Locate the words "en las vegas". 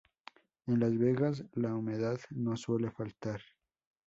0.65-1.45